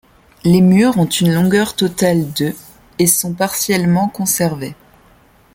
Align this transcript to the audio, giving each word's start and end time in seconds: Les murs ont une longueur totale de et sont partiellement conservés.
Les 0.43 0.61
murs 0.61 0.97
ont 0.97 1.05
une 1.05 1.31
longueur 1.31 1.75
totale 1.75 2.33
de 2.33 2.55
et 2.97 3.05
sont 3.05 3.35
partiellement 3.35 4.07
conservés. 4.09 4.73